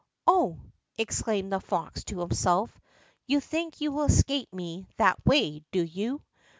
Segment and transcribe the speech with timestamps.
[0.25, 0.59] "Oho!"
[0.97, 2.75] exclaimed the fox to himself,
[3.27, 6.23] "you think you will escape me that way, do you?